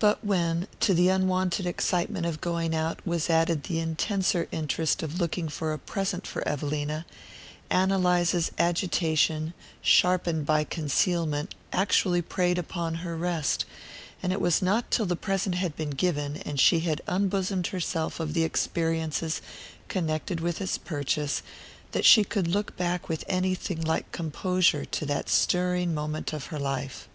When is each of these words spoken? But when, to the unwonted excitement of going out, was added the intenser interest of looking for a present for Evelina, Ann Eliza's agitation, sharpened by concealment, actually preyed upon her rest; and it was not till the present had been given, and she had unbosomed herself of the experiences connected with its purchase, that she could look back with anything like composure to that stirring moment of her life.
But 0.00 0.24
when, 0.24 0.66
to 0.80 0.92
the 0.92 1.08
unwonted 1.08 1.64
excitement 1.64 2.26
of 2.26 2.40
going 2.40 2.74
out, 2.74 2.98
was 3.06 3.30
added 3.30 3.62
the 3.62 3.78
intenser 3.78 4.48
interest 4.50 5.04
of 5.04 5.20
looking 5.20 5.48
for 5.48 5.72
a 5.72 5.78
present 5.78 6.26
for 6.26 6.42
Evelina, 6.48 7.06
Ann 7.70 7.92
Eliza's 7.92 8.50
agitation, 8.58 9.54
sharpened 9.82 10.46
by 10.46 10.64
concealment, 10.64 11.54
actually 11.72 12.22
preyed 12.22 12.58
upon 12.58 12.94
her 13.06 13.16
rest; 13.16 13.64
and 14.20 14.32
it 14.32 14.40
was 14.40 14.60
not 14.60 14.90
till 14.90 15.06
the 15.06 15.14
present 15.14 15.54
had 15.54 15.76
been 15.76 15.90
given, 15.90 16.38
and 16.38 16.58
she 16.58 16.80
had 16.80 17.00
unbosomed 17.06 17.68
herself 17.68 18.18
of 18.18 18.34
the 18.34 18.42
experiences 18.42 19.40
connected 19.86 20.40
with 20.40 20.60
its 20.60 20.76
purchase, 20.76 21.40
that 21.92 22.04
she 22.04 22.24
could 22.24 22.48
look 22.48 22.76
back 22.76 23.08
with 23.08 23.24
anything 23.28 23.80
like 23.80 24.10
composure 24.10 24.84
to 24.84 25.06
that 25.06 25.28
stirring 25.28 25.94
moment 25.94 26.32
of 26.32 26.46
her 26.46 26.58
life. 26.58 27.08